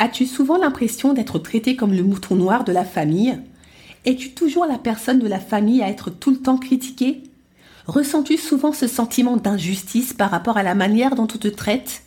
As-tu 0.00 0.24
souvent 0.24 0.56
l'impression 0.56 1.12
d'être 1.12 1.38
traité 1.38 1.76
comme 1.76 1.92
le 1.92 2.02
mouton 2.02 2.34
noir 2.34 2.64
de 2.64 2.72
la 2.72 2.86
famille? 2.86 3.38
Es-tu 4.06 4.30
toujours 4.30 4.64
la 4.64 4.78
personne 4.78 5.18
de 5.18 5.28
la 5.28 5.38
famille 5.38 5.82
à 5.82 5.90
être 5.90 6.08
tout 6.08 6.30
le 6.30 6.38
temps 6.38 6.56
critiquée? 6.56 7.22
Ressens-tu 7.86 8.38
souvent 8.38 8.72
ce 8.72 8.86
sentiment 8.86 9.36
d'injustice 9.36 10.14
par 10.14 10.30
rapport 10.30 10.56
à 10.56 10.62
la 10.62 10.74
manière 10.74 11.16
dont 11.16 11.24
on 11.24 11.38
te 11.38 11.48
traite? 11.48 12.00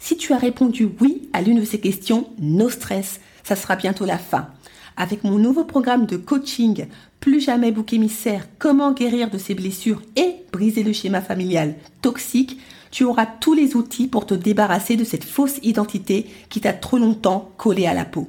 Si 0.00 0.16
tu 0.16 0.32
as 0.32 0.38
répondu 0.38 0.88
oui 1.00 1.28
à 1.32 1.40
l'une 1.40 1.60
de 1.60 1.64
ces 1.64 1.78
questions, 1.78 2.28
no 2.40 2.68
stress, 2.68 3.20
ça 3.44 3.54
sera 3.54 3.76
bientôt 3.76 4.04
la 4.04 4.18
fin. 4.18 4.48
Avec 4.96 5.22
mon 5.22 5.38
nouveau 5.38 5.62
programme 5.62 6.06
de 6.06 6.16
coaching 6.16 6.86
Plus 7.20 7.40
jamais 7.40 7.70
bouc 7.70 7.92
émissaire, 7.92 8.48
comment 8.58 8.90
guérir 8.90 9.30
de 9.30 9.38
ses 9.38 9.54
blessures 9.54 10.02
et 10.16 10.34
briser 10.50 10.82
le 10.82 10.92
schéma 10.92 11.20
familial 11.20 11.76
toxique, 12.02 12.58
tu 12.90 13.04
auras 13.04 13.26
tous 13.26 13.54
les 13.54 13.76
outils 13.76 14.06
pour 14.06 14.26
te 14.26 14.34
débarrasser 14.34 14.96
de 14.96 15.04
cette 15.04 15.24
fausse 15.24 15.58
identité 15.62 16.26
qui 16.48 16.60
t'a 16.60 16.72
trop 16.72 16.98
longtemps 16.98 17.50
collé 17.56 17.86
à 17.86 17.94
la 17.94 18.04
peau. 18.04 18.28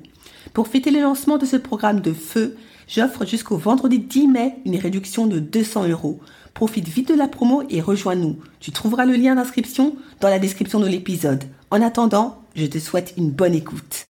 Pour 0.54 0.68
fêter 0.68 0.92
le 0.92 1.02
lancement 1.02 1.38
de 1.38 1.46
ce 1.46 1.56
programme 1.56 2.02
de 2.02 2.14
feu, 2.14 2.58
j'offre 2.88 3.26
jusqu'au 3.26 3.58
vendredi 3.58 4.00
10 4.00 4.28
mai 4.28 4.56
une 4.66 4.78
réduction 4.78 5.28
de 5.28 5.40
200 5.40 5.88
euros. 5.88 6.20
Profite 6.54 6.88
vite 6.88 7.10
de 7.10 7.14
la 7.14 7.28
promo 7.28 7.64
et 7.70 7.82
rejoins-nous. 7.82 8.38
Tu 8.60 8.72
trouveras 8.72 9.06
le 9.06 9.14
lien 9.14 9.36
d'inscription 9.36 9.96
dans 10.20 10.30
la 10.30 10.40
description 10.40 10.80
de 10.80 10.88
l'épisode. 10.88 11.44
En 11.72 11.82
attendant, 11.82 12.42
je 12.56 12.66
te 12.66 12.80
souhaite 12.80 13.14
une 13.18 13.32
bonne 13.32 13.54
écoute. 13.54 14.06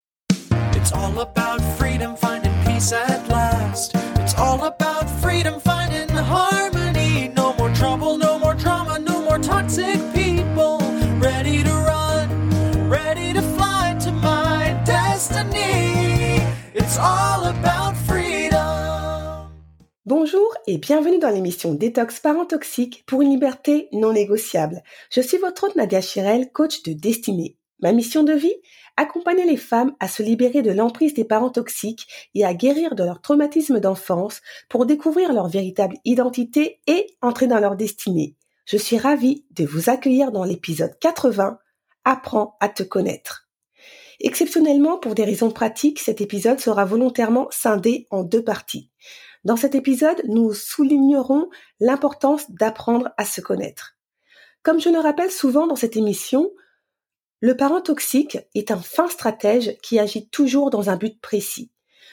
Bonjour 20.09 20.55
et 20.67 20.79
bienvenue 20.79 21.19
dans 21.19 21.29
l'émission 21.29 21.75
Détox 21.75 22.19
Parents 22.21 22.47
Toxiques 22.47 23.05
pour 23.07 23.21
une 23.21 23.29
liberté 23.29 23.91
non 23.93 24.15
négociable. 24.15 24.83
Je 25.11 25.21
suis 25.21 25.37
votre 25.37 25.65
hôte 25.65 25.77
Nadia 25.77 26.01
Chirel, 26.01 26.51
coach 26.51 26.83
de 26.83 26.95
destinée. 26.95 27.59
Ma 27.83 27.93
mission 27.93 28.25
de 28.25 28.33
vie? 28.33 28.55
Accompagner 28.97 29.45
les 29.45 29.59
femmes 29.59 29.95
à 30.01 30.09
se 30.09 30.23
libérer 30.23 30.63
de 30.63 30.71
l'emprise 30.71 31.13
des 31.13 31.27
parents 31.27 31.51
toxiques 31.51 32.07
et 32.35 32.43
à 32.47 32.55
guérir 32.55 32.95
de 32.95 33.05
leur 33.05 33.21
traumatisme 33.21 33.81
d'enfance 33.81 34.41
pour 34.71 34.87
découvrir 34.87 35.35
leur 35.35 35.49
véritable 35.49 35.99
identité 36.07 36.81
et 36.87 37.07
entrer 37.21 37.47
dans 37.47 37.61
leur 37.61 37.77
destinée. 37.77 38.35
Je 38.65 38.79
suis 38.79 38.97
ravie 38.97 39.45
de 39.51 39.67
vous 39.67 39.91
accueillir 39.91 40.33
dans 40.33 40.45
l'épisode 40.45 40.99
80 41.01 41.59
Apprends 42.07 42.57
à 42.61 42.71
te 42.71 42.83
connaître. 42.83 43.51
Exceptionnellement, 44.21 44.97
pour 44.97 45.15
des 45.15 45.25
raisons 45.25 45.51
pratiques, 45.51 46.01
cet 46.01 46.23
épisode 46.23 46.61
sera 46.61 46.87
volontairement 46.87 47.49
scindé 47.51 48.07
en 48.11 48.25
deux 48.25 48.43
parties. 48.43 48.91
Dans 49.45 49.57
cet 49.57 49.75
épisode, 49.75 50.21
nous 50.25 50.53
soulignerons 50.53 51.49
l'importance 51.81 52.51
d'apprendre 52.51 53.11
à 53.17 53.25
se 53.25 53.41
connaître. 53.41 53.97
Comme 54.63 54.81
je 54.81 54.89
le 54.89 54.99
rappelle 54.99 55.31
souvent 55.31 55.67
dans 55.67 55.77
cette 55.77 55.97
émission, 55.97 56.51
le 57.41 57.57
parent 57.57 57.81
toxique 57.81 58.39
est 58.55 58.73
un 58.73 58.81
fin 58.81 59.09
stratège 59.09 59.77
qui 59.83 59.99
agit 59.99 60.29
toujours 60.29 60.71
dans 60.71 60.91
un 60.91 60.97
but 60.97 61.21
précis. 61.21 61.71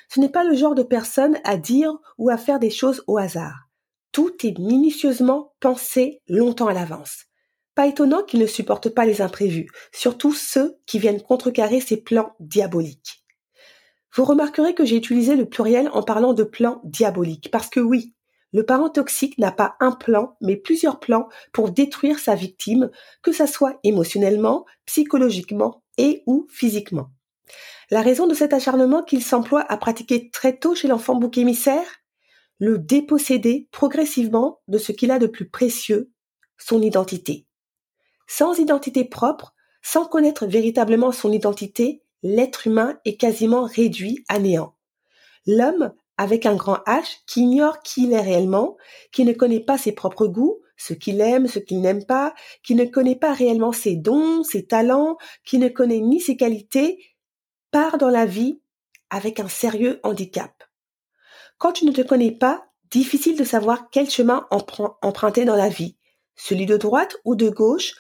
Ce 0.08 0.20
n'est 0.20 0.30
pas 0.30 0.44
le 0.44 0.56
genre 0.56 0.76
de 0.76 0.84
personne 0.84 1.40
à 1.44 1.58
dire 1.58 1.98
ou 2.20 2.30
à 2.30 2.38
faire 2.38 2.59
des 2.59 2.70
choses 2.70 3.03
au 3.08 3.18
hasard. 3.18 3.68
Tout 4.12 4.46
est 4.46 4.58
minutieusement 4.59 5.53
pensé 5.59 6.22
longtemps 6.28 6.68
à 6.68 6.73
l'avance. 6.73 7.26
Pas 7.73 7.88
étonnant 7.88 8.23
qu'il 8.23 8.40
ne 8.40 8.46
supporte 8.46 8.90
pas 8.90 9.06
les 9.06 9.22
imprévus, 9.22 9.68
surtout 9.92 10.31
ceux 10.31 10.78
qui 10.86 11.00
viennent 11.00 11.22
contrecarrer 11.22 11.81
ses 11.81 11.98
plans 11.98 12.34
diaboliques. 12.40 13.25
Vous 14.16 14.24
remarquerez 14.24 14.74
que 14.74 14.86
j'ai 14.86 14.96
utilisé 14.96 15.36
le 15.36 15.48
pluriel 15.48 15.90
en 15.92 16.02
parlant 16.02 16.34
de 16.34 16.44
plans 16.44 16.80
diaboliques, 16.86 17.52
parce 17.52 17.70
que 17.70 17.82
oui, 17.82 18.16
le 18.54 18.66
parent 18.66 18.90
toxique 18.90 19.38
n'a 19.38 19.52
pas 19.52 19.76
un 19.82 19.92
plan, 19.92 20.38
mais 20.40 20.56
plusieurs 20.56 21.02
plans 21.02 21.28
pour 21.52 21.72
détruire 21.72 22.20
sa 22.20 22.34
victime, 22.34 22.90
que 23.22 23.34
ça 23.34 23.46
soit 23.46 23.78
émotionnellement, 23.84 24.66
psychologiquement 24.86 25.84
et 25.98 26.24
ou 26.25 26.48
physiquement. 26.50 27.12
La 27.92 28.02
raison 28.02 28.25
de 28.25 28.34
cet 28.34 28.54
acharnement 28.54 29.04
qu'il 29.04 29.22
s'emploie 29.22 29.66
à 29.70 29.75
pratiquer 29.75 30.30
très 30.30 30.58
tôt 30.58 30.75
chez 30.75 30.88
l'enfant 30.88 31.16
bouc 31.16 31.38
émissaire? 31.38 31.86
Le 32.58 32.78
déposséder 32.78 33.68
progressivement 33.72 34.62
de 34.70 34.78
ce 34.78 34.94
qu'il 34.94 35.12
a 35.12 35.20
de 35.20 35.28
plus 35.28 35.50
précieux, 35.50 36.09
son 36.58 36.81
identité. 36.81 37.46
Sans 38.28 38.58
identité 38.59 39.04
propre, 39.04 39.54
sans 39.81 40.06
connaître 40.06 40.46
véritablement 40.46 41.12
son 41.12 41.34
identité, 41.34 42.05
l'être 42.25 42.66
humain 42.66 43.00
est 43.06 43.18
quasiment 43.18 43.66
réduit 43.66 44.25
à 44.30 44.40
néant. 44.40 44.74
L'homme 45.46 45.94
avec 46.18 46.47
un 46.47 46.56
grand 46.56 46.80
H, 46.88 47.18
qui 47.28 47.41
ignore 47.41 47.81
qui 47.84 48.06
il 48.06 48.13
est 48.13 48.22
réellement, 48.22 48.78
qui 49.12 49.25
ne 49.25 49.34
connaît 49.34 49.59
pas 49.59 49.78
ses 49.78 49.91
propres 49.91 50.25
goûts, 50.25 50.59
ce 50.75 50.94
qu'il 50.94 51.22
aime, 51.22 51.47
ce 51.47 51.59
qu'il 51.59 51.81
n'aime 51.81 52.03
pas, 52.03 52.34
qui 52.63 52.74
ne 52.74 52.86
connaît 52.86 53.16
pas 53.16 53.31
réellement 53.31 53.72
ses 53.72 53.96
dons, 53.96 54.44
ses 54.44 54.66
talents, 54.66 55.18
qui 55.46 55.59
ne 55.59 55.68
connaît 55.68 56.00
ni 56.00 56.19
ses 56.19 56.36
qualités, 56.36 57.00
part 57.69 58.00
dans 58.00 58.09
la 58.09 58.25
vie 58.25 58.59
avec 59.12 59.40
un 59.40 59.47
sérieux 59.47 60.00
handicap. 60.02 60.63
Quand 61.59 61.74
tu 61.74 61.86
ne 61.86 61.92
te 61.92 62.02
connais 62.02 62.31
pas, 62.31 62.66
difficile 62.90 63.38
de 63.38 63.44
savoir 63.44 63.92
quel 63.92 64.09
chemin 64.09 64.47
emprunter 64.50 65.46
dans 65.46 65.56
la 65.56 65.69
vie. 65.69 65.96
Celui 66.36 66.66
de 66.66 66.78
droite 66.78 67.18
ou 67.24 67.36
de 67.36 67.50
gauche, 67.50 67.94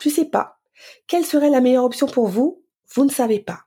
je 0.00 0.08
sais 0.08 0.24
pas. 0.24 0.58
Quelle 1.06 1.26
serait 1.26 1.50
la 1.50 1.60
meilleure 1.60 1.84
option 1.84 2.06
pour 2.06 2.28
vous? 2.28 2.62
Vous 2.94 3.04
ne 3.04 3.10
savez 3.10 3.40
pas. 3.40 3.60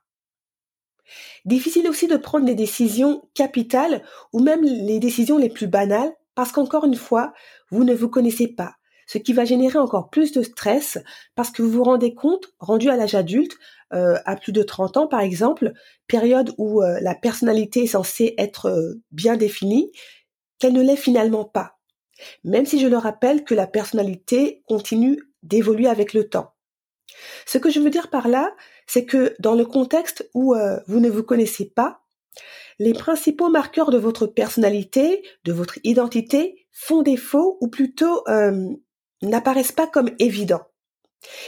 Difficile 1.44 1.88
aussi 1.88 2.06
de 2.06 2.16
prendre 2.16 2.46
des 2.46 2.54
décisions 2.54 3.28
capitales 3.34 4.02
ou 4.32 4.40
même 4.40 4.62
les 4.62 5.00
décisions 5.00 5.38
les 5.38 5.50
plus 5.50 5.66
banales 5.66 6.12
parce 6.34 6.52
qu'encore 6.52 6.84
une 6.84 6.96
fois, 6.96 7.32
vous 7.70 7.84
ne 7.84 7.94
vous 7.94 8.08
connaissez 8.08 8.48
pas, 8.48 8.76
ce 9.06 9.18
qui 9.18 9.32
va 9.32 9.44
générer 9.44 9.78
encore 9.78 10.08
plus 10.08 10.32
de 10.32 10.42
stress 10.42 10.98
parce 11.34 11.50
que 11.50 11.62
vous 11.62 11.70
vous 11.70 11.84
rendez 11.84 12.14
compte, 12.14 12.46
rendu 12.58 12.88
à 12.88 12.96
l'âge 12.96 13.14
adulte, 13.14 13.56
euh, 13.92 14.18
à 14.24 14.36
plus 14.36 14.52
de 14.52 14.62
30 14.62 14.96
ans 14.96 15.06
par 15.06 15.20
exemple, 15.20 15.72
période 16.06 16.54
où 16.58 16.82
euh, 16.82 16.98
la 17.00 17.14
personnalité 17.14 17.84
est 17.84 17.88
censée 17.88 18.34
être 18.38 18.66
euh, 18.66 19.02
bien 19.10 19.36
définie, 19.36 19.90
qu'elle 20.58 20.72
ne 20.72 20.82
l'est 20.82 20.96
finalement 20.96 21.44
pas. 21.44 21.78
Même 22.44 22.66
si 22.66 22.80
je 22.80 22.86
le 22.86 22.96
rappelle 22.96 23.44
que 23.44 23.54
la 23.54 23.66
personnalité 23.66 24.62
continue 24.66 25.20
d'évoluer 25.42 25.88
avec 25.88 26.14
le 26.14 26.28
temps. 26.28 26.54
Ce 27.46 27.58
que 27.58 27.68
je 27.68 27.80
veux 27.80 27.90
dire 27.90 28.10
par 28.10 28.28
là, 28.28 28.54
c'est 28.92 29.06
que 29.06 29.34
dans 29.38 29.54
le 29.54 29.64
contexte 29.64 30.28
où 30.34 30.54
euh, 30.54 30.78
vous 30.86 31.00
ne 31.00 31.08
vous 31.08 31.22
connaissez 31.22 31.64
pas, 31.64 32.02
les 32.78 32.92
principaux 32.92 33.48
marqueurs 33.48 33.90
de 33.90 33.96
votre 33.96 34.26
personnalité, 34.26 35.22
de 35.44 35.52
votre 35.54 35.78
identité, 35.82 36.66
font 36.72 37.00
défaut 37.00 37.56
ou 37.62 37.68
plutôt 37.68 38.22
euh, 38.28 38.68
n'apparaissent 39.22 39.72
pas 39.72 39.86
comme 39.86 40.10
évidents. 40.18 40.66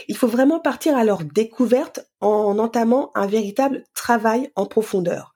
Il 0.07 0.17
faut 0.17 0.27
vraiment 0.27 0.59
partir 0.59 0.97
à 0.97 1.03
leur 1.03 1.23
découverte 1.23 1.99
en 2.19 2.57
entamant 2.57 3.11
un 3.13 3.27
véritable 3.27 3.83
travail 3.93 4.51
en 4.55 4.65
profondeur. 4.65 5.34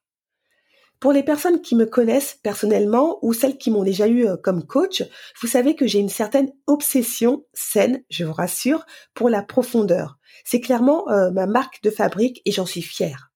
Pour 0.99 1.13
les 1.13 1.23
personnes 1.23 1.61
qui 1.61 1.75
me 1.75 1.85
connaissent 1.85 2.37
personnellement 2.43 3.19
ou 3.21 3.31
celles 3.31 3.57
qui 3.57 3.71
m'ont 3.71 3.83
déjà 3.83 4.07
eu 4.07 4.27
euh, 4.27 4.35
comme 4.35 4.65
coach, 4.65 5.03
vous 5.41 5.47
savez 5.47 5.75
que 5.75 5.87
j'ai 5.87 5.99
une 5.99 6.09
certaine 6.09 6.51
obsession 6.67 7.45
saine, 7.53 8.03
je 8.09 8.25
vous 8.25 8.33
rassure, 8.33 8.85
pour 9.13 9.29
la 9.29 9.41
profondeur. 9.41 10.17
C'est 10.43 10.59
clairement 10.59 11.09
euh, 11.09 11.31
ma 11.31 11.47
marque 11.47 11.81
de 11.83 11.89
fabrique 11.89 12.41
et 12.45 12.51
j'en 12.51 12.65
suis 12.65 12.81
fière. 12.81 13.31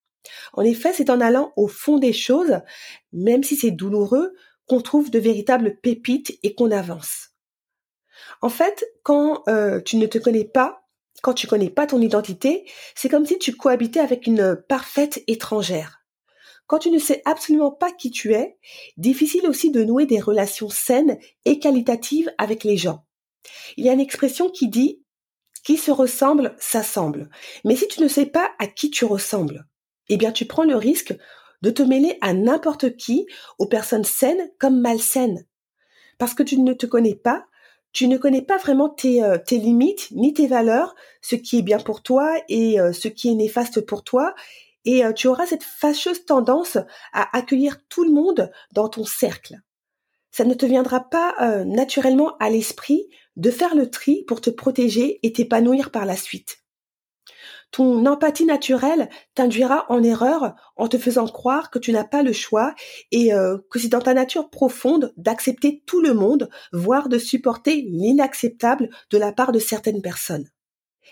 En 0.54 0.64
effet, 0.64 0.92
c'est 0.94 1.10
en 1.10 1.22
allant 1.22 1.54
au 1.56 1.68
fond 1.68 1.98
des 1.98 2.14
choses, 2.14 2.60
même 3.14 3.44
si 3.44 3.56
c'est 3.56 3.72
douloureux, 3.72 4.34
qu'on 4.68 4.82
trouve 4.82 5.10
de 5.10 5.20
véritables 5.20 5.78
pépites 5.82 6.38
et 6.44 6.56
qu'on 6.56 6.72
avance. 6.72 7.30
En 8.42 8.50
fait, 8.50 8.86
quand 9.04 9.44
euh, 9.48 9.80
tu 9.82 9.98
ne 9.98 10.06
te 10.06 10.18
connais 10.18 10.46
pas, 10.46 10.84
quand 11.22 11.34
tu 11.34 11.48
connais 11.48 11.70
pas 11.70 11.88
ton 11.88 12.02
identité, 12.02 12.70
c'est 12.96 13.10
comme 13.10 13.26
si 13.26 13.40
tu 13.40 13.56
cohabitais 13.56 14.02
avec 14.02 14.28
une 14.28 14.62
parfaite 14.68 15.24
étrangère. 15.28 16.03
Quand 16.74 16.80
tu 16.80 16.90
ne 16.90 16.98
sais 16.98 17.22
absolument 17.26 17.70
pas 17.70 17.92
qui 17.92 18.10
tu 18.10 18.34
es, 18.34 18.58
difficile 18.98 19.46
aussi 19.46 19.70
de 19.70 19.84
nouer 19.84 20.08
des 20.08 20.20
relations 20.20 20.70
saines 20.70 21.20
et 21.46 21.60
qualitatives 21.60 22.34
avec 22.40 22.64
les 22.64 22.78
gens. 22.78 23.06
Il 23.78 23.86
y 23.86 23.90
a 23.90 23.94
une 23.94 24.00
expression 24.00 24.50
qui 24.50 24.70
dit 24.70 25.04
qui 25.64 25.78
se 25.78 25.92
ressemble 25.92 26.56
s'assemble. 26.58 27.30
Mais 27.64 27.76
si 27.76 27.88
tu 27.88 28.02
ne 28.02 28.08
sais 28.08 28.26
pas 28.26 28.50
à 28.58 28.66
qui 28.66 28.90
tu 28.90 29.06
ressembles, 29.06 29.68
eh 30.10 30.18
bien 30.18 30.32
tu 30.32 30.46
prends 30.46 30.64
le 30.64 30.76
risque 30.76 31.16
de 31.62 31.70
te 31.70 31.84
mêler 31.84 32.18
à 32.22 32.34
n'importe 32.34 32.98
qui, 32.98 33.28
aux 33.60 33.68
personnes 33.68 34.04
saines 34.04 34.50
comme 34.58 34.82
malsaines. 34.82 35.46
Parce 36.18 36.34
que 36.34 36.42
tu 36.42 36.58
ne 36.58 36.74
te 36.74 36.88
connais 36.88 37.14
pas, 37.14 37.46
tu 37.92 38.08
ne 38.08 38.18
connais 38.18 38.42
pas 38.42 38.58
vraiment 38.58 38.90
tes, 38.90 39.24
euh, 39.24 39.38
tes 39.38 39.60
limites 39.60 40.10
ni 40.10 40.34
tes 40.34 40.48
valeurs, 40.48 40.96
ce 41.22 41.36
qui 41.36 41.60
est 41.60 41.62
bien 41.62 41.78
pour 41.78 42.02
toi 42.02 42.36
et 42.50 42.80
euh, 42.80 42.94
ce 42.94 43.10
qui 43.10 43.30
est 43.30 43.36
néfaste 43.36 43.82
pour 43.82 44.04
toi, 44.04 44.34
et 44.86 45.06
euh, 45.06 45.14
tu 45.14 45.28
auras 45.28 45.46
cette 45.46 45.64
fâcheuse 45.64 46.26
tendance 46.26 46.78
à 47.14 47.36
accueillir 47.38 47.78
tout 47.88 48.04
le 48.04 48.12
monde 48.12 48.52
dans 48.74 48.90
ton 48.90 49.06
cercle. 49.06 49.58
Ça 50.32 50.46
ne 50.46 50.54
te 50.54 50.66
viendra 50.66 51.02
pas 51.02 51.36
euh, 51.42 51.64
naturellement 51.64 52.36
à 52.40 52.50
l'esprit 52.50 53.08
de 53.36 53.52
faire 53.52 53.76
le 53.76 53.90
tri 53.90 54.24
pour 54.28 54.42
te 54.42 54.50
protéger 54.50 55.20
et 55.24 55.34
t'épanouir 55.34 55.92
par 55.92 56.06
la 56.06 56.16
suite. 56.16 56.64
Ton 57.72 58.06
empathie 58.06 58.46
naturelle 58.46 59.10
t'induira 59.34 59.86
en 59.90 60.04
erreur 60.04 60.54
en 60.76 60.88
te 60.88 61.00
faisant 61.00 61.28
croire 61.28 61.72
que 61.72 61.80
tu 61.80 61.92
n'as 61.92 62.04
pas 62.04 62.22
le 62.22 62.32
choix 62.32 62.76
et 63.12 63.34
euh, 63.34 63.58
que 63.72 63.80
c'est 63.80 63.88
dans 63.88 64.00
ta 64.00 64.14
nature 64.14 64.52
profonde 64.52 65.12
d'accepter 65.18 65.82
tout 65.88 66.02
le 66.02 66.14
monde, 66.14 66.50
voire 66.72 67.10
de 67.10 67.18
supporter 67.18 67.82
l'inacceptable 67.90 68.90
de 69.10 69.18
la 69.18 69.32
part 69.32 69.52
de 69.52 69.58
certaines 69.58 70.04
personnes. 70.04 70.48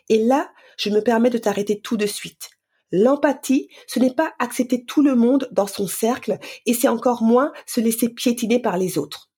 Et 0.07 0.23
là, 0.23 0.51
je 0.77 0.91
me 0.91 1.01
permets 1.01 1.31
de 1.31 1.39
t'arrêter 1.39 1.81
tout 1.81 1.97
de 1.97 2.05
suite. 2.05 2.49
L'empathie, 2.91 3.69
ce 3.87 3.99
n'est 3.99 4.13
pas 4.13 4.33
accepter 4.39 4.83
tout 4.83 5.01
le 5.01 5.15
monde 5.15 5.47
dans 5.51 5.67
son 5.67 5.87
cercle 5.87 6.37
et 6.65 6.73
c'est 6.73 6.87
encore 6.87 7.23
moins 7.23 7.53
se 7.65 7.79
laisser 7.79 8.09
piétiner 8.09 8.59
par 8.59 8.77
les 8.77 8.97
autres. 8.97 9.31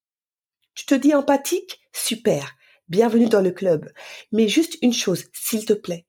Tu 0.74 0.86
te 0.86 0.94
dis 0.94 1.14
empathique? 1.14 1.80
Super, 1.92 2.56
bienvenue 2.88 3.28
dans 3.28 3.40
le 3.40 3.52
club. 3.52 3.92
Mais 4.32 4.48
juste 4.48 4.76
une 4.82 4.92
chose, 4.92 5.26
s'il 5.32 5.64
te 5.64 5.72
plaît. 5.72 6.06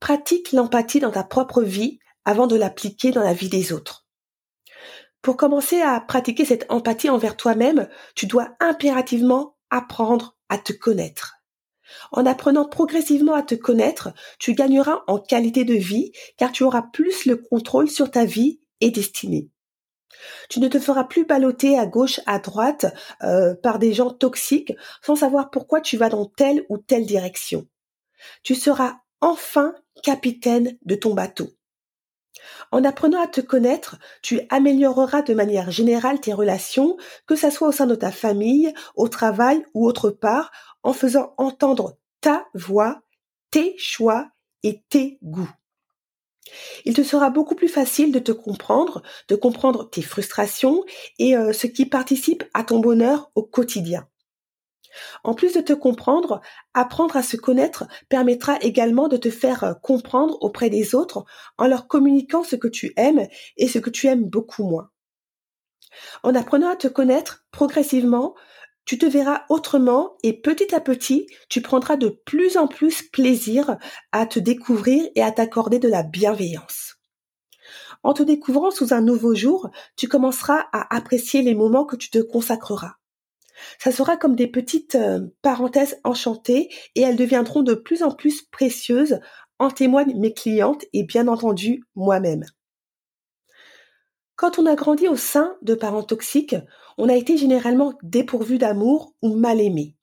Pratique 0.00 0.52
l'empathie 0.52 1.00
dans 1.00 1.10
ta 1.10 1.24
propre 1.24 1.62
vie 1.62 1.98
avant 2.24 2.46
de 2.46 2.56
l'appliquer 2.56 3.10
dans 3.10 3.22
la 3.22 3.34
vie 3.34 3.50
des 3.50 3.72
autres. 3.72 4.06
Pour 5.20 5.36
commencer 5.36 5.80
à 5.80 6.00
pratiquer 6.00 6.44
cette 6.44 6.66
empathie 6.70 7.10
envers 7.10 7.36
toi-même, 7.36 7.88
tu 8.14 8.26
dois 8.26 8.56
impérativement 8.60 9.56
apprendre 9.68 10.36
à 10.48 10.56
te 10.56 10.72
connaître. 10.72 11.37
En 12.12 12.26
apprenant 12.26 12.66
progressivement 12.66 13.34
à 13.34 13.42
te 13.42 13.54
connaître, 13.54 14.10
tu 14.38 14.54
gagneras 14.54 15.02
en 15.06 15.18
qualité 15.18 15.64
de 15.64 15.74
vie 15.74 16.12
car 16.36 16.52
tu 16.52 16.62
auras 16.62 16.82
plus 16.82 17.26
le 17.26 17.36
contrôle 17.36 17.88
sur 17.88 18.10
ta 18.10 18.24
vie 18.24 18.60
et 18.80 18.90
destinée. 18.90 19.48
Tu 20.48 20.60
ne 20.60 20.68
te 20.68 20.78
feras 20.78 21.04
plus 21.04 21.24
balloter 21.24 21.78
à 21.78 21.86
gauche, 21.86 22.20
à 22.26 22.38
droite 22.38 22.86
euh, 23.22 23.54
par 23.54 23.78
des 23.78 23.92
gens 23.92 24.10
toxiques 24.10 24.72
sans 25.02 25.16
savoir 25.16 25.50
pourquoi 25.50 25.80
tu 25.80 25.96
vas 25.96 26.08
dans 26.08 26.26
telle 26.26 26.64
ou 26.68 26.78
telle 26.78 27.06
direction. 27.06 27.66
Tu 28.42 28.54
seras 28.54 28.96
enfin 29.20 29.74
capitaine 30.02 30.76
de 30.84 30.94
ton 30.94 31.14
bateau. 31.14 31.57
En 32.72 32.84
apprenant 32.84 33.22
à 33.22 33.26
te 33.26 33.40
connaître, 33.40 33.98
tu 34.22 34.40
amélioreras 34.50 35.22
de 35.22 35.34
manière 35.34 35.70
générale 35.70 36.20
tes 36.20 36.32
relations, 36.32 36.96
que 37.26 37.36
ce 37.36 37.50
soit 37.50 37.68
au 37.68 37.72
sein 37.72 37.86
de 37.86 37.94
ta 37.94 38.10
famille, 38.10 38.72
au 38.94 39.08
travail 39.08 39.64
ou 39.74 39.86
autre 39.86 40.10
part, 40.10 40.50
en 40.82 40.92
faisant 40.92 41.34
entendre 41.36 41.96
ta 42.20 42.46
voix, 42.54 43.02
tes 43.50 43.74
choix 43.78 44.28
et 44.62 44.82
tes 44.88 45.18
goûts. 45.22 45.50
Il 46.84 46.94
te 46.94 47.02
sera 47.02 47.30
beaucoup 47.30 47.54
plus 47.54 47.68
facile 47.68 48.12
de 48.12 48.18
te 48.18 48.32
comprendre, 48.32 49.02
de 49.28 49.36
comprendre 49.36 49.88
tes 49.88 50.02
frustrations 50.02 50.84
et 51.18 51.36
euh, 51.36 51.52
ce 51.52 51.66
qui 51.66 51.86
participe 51.86 52.44
à 52.54 52.64
ton 52.64 52.80
bonheur 52.80 53.30
au 53.34 53.42
quotidien. 53.42 54.08
En 55.24 55.34
plus 55.34 55.54
de 55.54 55.60
te 55.60 55.72
comprendre, 55.72 56.40
apprendre 56.74 57.16
à 57.16 57.22
se 57.22 57.36
connaître 57.36 57.86
permettra 58.08 58.58
également 58.60 59.08
de 59.08 59.16
te 59.16 59.30
faire 59.30 59.64
euh, 59.64 59.74
comprendre 59.74 60.38
auprès 60.40 60.70
des 60.70 60.94
autres 60.94 61.24
en 61.56 61.66
leur 61.66 61.86
communiquant 61.86 62.42
ce 62.42 62.56
que 62.56 62.68
tu 62.68 62.92
aimes 62.96 63.26
et 63.56 63.68
ce 63.68 63.78
que 63.78 63.90
tu 63.90 64.06
aimes 64.06 64.24
beaucoup 64.24 64.64
moins. 64.64 64.90
En 66.22 66.34
apprenant 66.34 66.70
à 66.70 66.76
te 66.76 66.88
connaître 66.88 67.44
progressivement, 67.50 68.34
tu 68.84 68.96
te 68.96 69.06
verras 69.06 69.42
autrement 69.50 70.16
et 70.22 70.32
petit 70.32 70.74
à 70.74 70.80
petit, 70.80 71.26
tu 71.50 71.60
prendras 71.60 71.96
de 71.96 72.08
plus 72.24 72.56
en 72.56 72.66
plus 72.66 73.02
plaisir 73.02 73.76
à 74.12 74.24
te 74.24 74.38
découvrir 74.38 75.04
et 75.14 75.22
à 75.22 75.30
t'accorder 75.30 75.78
de 75.78 75.88
la 75.88 76.02
bienveillance. 76.02 76.96
En 78.02 78.14
te 78.14 78.22
découvrant 78.22 78.70
sous 78.70 78.94
un 78.94 79.00
nouveau 79.00 79.34
jour, 79.34 79.70
tu 79.96 80.08
commenceras 80.08 80.66
à 80.72 80.96
apprécier 80.96 81.42
les 81.42 81.54
moments 81.54 81.84
que 81.84 81.96
tu 81.96 82.10
te 82.10 82.18
consacreras. 82.18 82.94
Ça 83.78 83.92
sera 83.92 84.16
comme 84.16 84.36
des 84.36 84.46
petites 84.46 84.94
euh, 84.94 85.20
parenthèses 85.42 85.98
enchantées 86.04 86.68
et 86.94 87.02
elles 87.02 87.16
deviendront 87.16 87.62
de 87.62 87.74
plus 87.74 88.02
en 88.02 88.10
plus 88.10 88.42
précieuses, 88.42 89.20
en 89.58 89.70
témoignent 89.70 90.18
mes 90.18 90.32
clientes 90.32 90.84
et 90.92 91.02
bien 91.02 91.28
entendu 91.28 91.82
moi-même. 91.94 92.44
Quand 94.36 94.58
on 94.58 94.66
a 94.66 94.76
grandi 94.76 95.08
au 95.08 95.16
sein 95.16 95.56
de 95.62 95.74
parents 95.74 96.04
toxiques, 96.04 96.54
on 96.96 97.08
a 97.08 97.16
été 97.16 97.36
généralement 97.36 97.94
dépourvu 98.02 98.58
d'amour 98.58 99.14
ou 99.20 99.34
mal 99.34 99.60
aimé. 99.60 99.96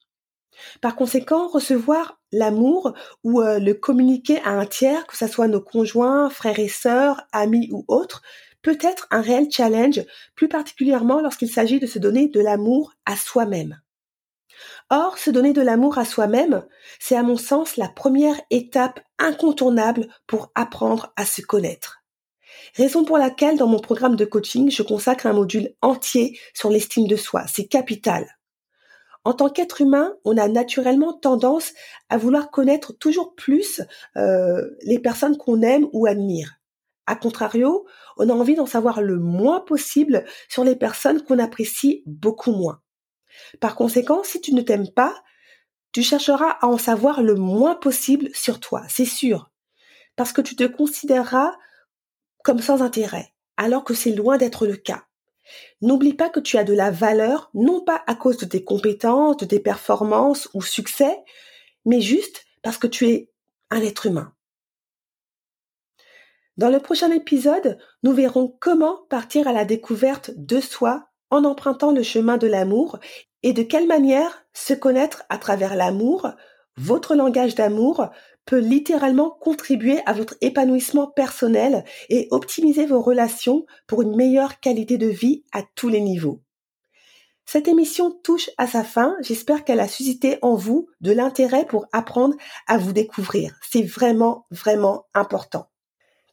Par 0.80 0.96
conséquent, 0.96 1.48
recevoir 1.48 2.20
l'amour 2.32 2.92
ou 3.24 3.40
euh, 3.40 3.58
le 3.58 3.74
communiquer 3.74 4.40
à 4.42 4.50
un 4.50 4.66
tiers, 4.66 5.06
que 5.06 5.16
ce 5.16 5.26
soit 5.26 5.48
nos 5.48 5.60
conjoints, 5.60 6.28
frères 6.30 6.58
et 6.58 6.68
sœurs, 6.68 7.22
amis 7.32 7.68
ou 7.72 7.84
autres, 7.88 8.22
peut 8.66 8.78
être 8.80 9.06
un 9.12 9.20
réel 9.20 9.46
challenge, 9.48 10.02
plus 10.34 10.48
particulièrement 10.48 11.20
lorsqu'il 11.20 11.48
s'agit 11.48 11.78
de 11.78 11.86
se 11.86 12.00
donner 12.00 12.26
de 12.26 12.40
l'amour 12.40 12.94
à 13.04 13.14
soi-même. 13.14 13.80
Or, 14.90 15.18
se 15.18 15.30
donner 15.30 15.52
de 15.52 15.60
l'amour 15.60 15.98
à 15.98 16.04
soi-même, 16.04 16.64
c'est 16.98 17.14
à 17.14 17.22
mon 17.22 17.36
sens 17.36 17.76
la 17.76 17.86
première 17.86 18.40
étape 18.50 18.98
incontournable 19.20 20.08
pour 20.26 20.50
apprendre 20.56 21.12
à 21.14 21.24
se 21.24 21.42
connaître. 21.42 22.02
Raison 22.74 23.04
pour 23.04 23.18
laquelle 23.18 23.56
dans 23.56 23.68
mon 23.68 23.78
programme 23.78 24.16
de 24.16 24.24
coaching, 24.24 24.68
je 24.68 24.82
consacre 24.82 25.26
un 25.26 25.32
module 25.32 25.72
entier 25.80 26.36
sur 26.52 26.68
l'estime 26.68 27.06
de 27.06 27.14
soi. 27.14 27.44
C'est 27.46 27.68
capital. 27.68 28.36
En 29.22 29.32
tant 29.32 29.48
qu'être 29.48 29.80
humain, 29.80 30.16
on 30.24 30.36
a 30.36 30.48
naturellement 30.48 31.12
tendance 31.12 31.72
à 32.08 32.18
vouloir 32.18 32.50
connaître 32.50 32.98
toujours 32.98 33.36
plus 33.36 33.80
euh, 34.16 34.68
les 34.82 34.98
personnes 34.98 35.36
qu'on 35.36 35.62
aime 35.62 35.86
ou 35.92 36.06
admire. 36.06 36.58
A 37.06 37.16
contrario, 37.16 37.86
on 38.16 38.28
a 38.28 38.32
envie 38.32 38.54
d'en 38.54 38.66
savoir 38.66 39.00
le 39.00 39.18
moins 39.18 39.60
possible 39.60 40.24
sur 40.48 40.64
les 40.64 40.76
personnes 40.76 41.22
qu'on 41.22 41.38
apprécie 41.38 42.02
beaucoup 42.06 42.52
moins. 42.52 42.80
Par 43.60 43.76
conséquent, 43.76 44.22
si 44.24 44.40
tu 44.40 44.54
ne 44.54 44.62
t'aimes 44.62 44.90
pas, 44.90 45.14
tu 45.92 46.02
chercheras 46.02 46.58
à 46.60 46.66
en 46.66 46.78
savoir 46.78 47.22
le 47.22 47.34
moins 47.34 47.74
possible 47.74 48.28
sur 48.34 48.60
toi, 48.60 48.82
c'est 48.88 49.06
sûr, 49.06 49.50
parce 50.16 50.32
que 50.32 50.40
tu 50.40 50.56
te 50.56 50.64
considéreras 50.64 51.52
comme 52.44 52.60
sans 52.60 52.82
intérêt, 52.82 53.32
alors 53.56 53.84
que 53.84 53.94
c'est 53.94 54.12
loin 54.12 54.36
d'être 54.36 54.66
le 54.66 54.76
cas. 54.76 55.04
N'oublie 55.80 56.14
pas 56.14 56.28
que 56.28 56.40
tu 56.40 56.58
as 56.58 56.64
de 56.64 56.74
la 56.74 56.90
valeur, 56.90 57.50
non 57.54 57.80
pas 57.82 58.02
à 58.06 58.14
cause 58.14 58.36
de 58.36 58.46
tes 58.46 58.64
compétences, 58.64 59.36
de 59.36 59.46
tes 59.46 59.60
performances 59.60 60.48
ou 60.54 60.62
succès, 60.62 61.16
mais 61.84 62.00
juste 62.00 62.44
parce 62.62 62.78
que 62.78 62.86
tu 62.86 63.08
es 63.08 63.30
un 63.70 63.80
être 63.80 64.06
humain. 64.06 64.35
Dans 66.56 66.70
le 66.70 66.80
prochain 66.80 67.10
épisode, 67.10 67.76
nous 68.02 68.14
verrons 68.14 68.56
comment 68.60 69.00
partir 69.10 69.46
à 69.46 69.52
la 69.52 69.66
découverte 69.66 70.30
de 70.36 70.58
soi 70.58 71.08
en 71.28 71.44
empruntant 71.44 71.92
le 71.92 72.02
chemin 72.02 72.38
de 72.38 72.46
l'amour 72.46 72.98
et 73.42 73.52
de 73.52 73.62
quelle 73.62 73.86
manière 73.86 74.46
se 74.54 74.72
connaître 74.72 75.24
à 75.28 75.36
travers 75.36 75.76
l'amour, 75.76 76.30
votre 76.78 77.14
langage 77.14 77.54
d'amour, 77.54 78.08
peut 78.46 78.58
littéralement 78.58 79.30
contribuer 79.30 80.00
à 80.06 80.14
votre 80.14 80.36
épanouissement 80.40 81.08
personnel 81.08 81.84
et 82.08 82.28
optimiser 82.30 82.86
vos 82.86 83.02
relations 83.02 83.66
pour 83.86 84.00
une 84.00 84.16
meilleure 84.16 84.58
qualité 84.60 84.96
de 84.96 85.08
vie 85.08 85.44
à 85.52 85.62
tous 85.74 85.90
les 85.90 86.00
niveaux. 86.00 86.40
Cette 87.44 87.68
émission 87.68 88.10
touche 88.10 88.48
à 88.56 88.66
sa 88.66 88.82
fin. 88.82 89.14
J'espère 89.20 89.62
qu'elle 89.62 89.80
a 89.80 89.88
suscité 89.88 90.38
en 90.40 90.54
vous 90.54 90.88
de 91.02 91.12
l'intérêt 91.12 91.66
pour 91.66 91.86
apprendre 91.92 92.34
à 92.66 92.78
vous 92.78 92.92
découvrir. 92.92 93.58
C'est 93.62 93.82
vraiment, 93.82 94.46
vraiment 94.50 95.06
important. 95.12 95.68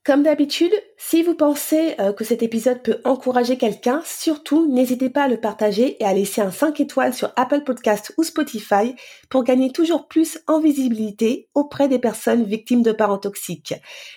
Comme 0.06 0.24
d'habitude, 0.24 0.74
si 0.98 1.24
vous 1.24 1.34
pensez 1.34 1.96
euh, 2.02 2.12
que 2.12 2.26
cet 2.26 2.44
épisode 2.44 2.84
peut 2.84 3.00
encourager 3.06 3.58
quelqu'un, 3.58 4.02
surtout 4.04 4.68
n'hésitez 4.68 5.10
pas 5.10 5.24
à 5.24 5.28
le 5.30 5.40
partager 5.40 5.96
et 6.02 6.06
à 6.06 6.14
laisser 6.14 6.42
un 6.42 6.52
5 6.52 6.82
étoiles 6.82 7.14
sur 7.14 7.32
Apple 7.38 7.62
Podcast 7.62 8.14
ou 8.18 8.24
Spotify 8.24 8.96
pour 9.30 9.46
gagner 9.46 9.72
toujours 9.72 10.10
plus 10.10 10.40
en 10.48 10.60
visibilité 10.60 11.48
auprès 11.54 11.88
des 11.88 12.00
personnes 12.00 12.44
victimes 12.44 12.84
de 12.84 12.92
parents 12.92 13.18
toxiques. 13.18 13.76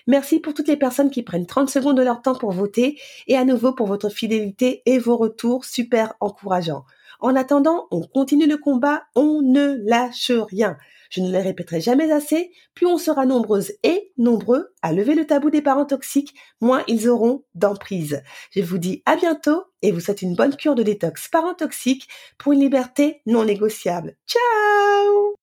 Merci 0.08 0.40
pour 0.40 0.54
toutes 0.54 0.66
les 0.66 0.76
personnes 0.76 1.12
qui 1.12 1.22
prennent 1.22 1.46
30 1.46 1.70
secondes 1.70 1.98
de 1.98 2.02
leur 2.02 2.20
temps 2.20 2.34
pour 2.34 2.50
voter 2.50 2.98
et 3.28 3.36
à 3.36 3.44
nouveau 3.44 3.72
pour 3.72 3.86
votre 3.86 4.08
fidélité 4.08 4.82
et 4.86 4.98
vos 4.98 5.16
retours 5.16 5.64
super 5.64 6.14
encourageants. 6.18 6.84
En 7.20 7.36
attendant, 7.36 7.86
on 7.92 8.02
continue 8.02 8.48
le 8.48 8.58
combat, 8.58 9.04
on 9.14 9.40
ne 9.40 9.76
lâche 9.88 10.32
rien. 10.32 10.76
Je 11.16 11.22
ne 11.22 11.32
les 11.32 11.40
répéterai 11.40 11.80
jamais 11.80 12.12
assez, 12.12 12.50
plus 12.74 12.86
on 12.86 12.98
sera 12.98 13.24
nombreuses 13.24 13.72
et 13.82 14.12
nombreux 14.18 14.74
à 14.82 14.92
lever 14.92 15.14
le 15.14 15.26
tabou 15.26 15.48
des 15.48 15.62
parents 15.62 15.86
toxiques, 15.86 16.34
moins 16.60 16.82
ils 16.88 17.08
auront 17.08 17.44
d'emprise. 17.54 18.22
Je 18.54 18.60
vous 18.60 18.76
dis 18.76 19.02
à 19.06 19.16
bientôt 19.16 19.64
et 19.80 19.92
vous 19.92 20.00
souhaite 20.00 20.20
une 20.20 20.34
bonne 20.34 20.54
cure 20.54 20.74
de 20.74 20.82
détox 20.82 21.28
parents 21.28 21.54
toxiques 21.54 22.06
pour 22.36 22.52
une 22.52 22.60
liberté 22.60 23.22
non 23.24 23.46
négociable. 23.46 24.18
Ciao 24.26 25.34